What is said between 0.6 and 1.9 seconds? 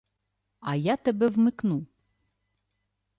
—А я тебе вмикну.